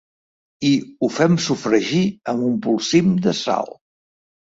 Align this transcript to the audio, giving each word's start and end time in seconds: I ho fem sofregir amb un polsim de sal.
I 0.67 0.69
ho 0.99 1.09
fem 1.17 1.35
sofregir 1.47 2.01
amb 2.33 2.47
un 2.47 2.55
polsim 2.63 3.13
de 3.27 3.35
sal. 3.41 3.71